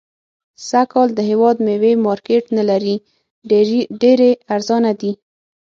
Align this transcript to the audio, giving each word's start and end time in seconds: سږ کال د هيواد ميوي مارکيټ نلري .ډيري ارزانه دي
سږ 0.67 0.85
کال 0.91 1.09
د 1.15 1.19
هيواد 1.29 1.55
ميوي 1.65 1.93
مارکيټ 2.05 2.43
نلري 2.57 2.95
.ډيري 4.01 4.31
ارزانه 4.55 4.91
دي 5.01 5.11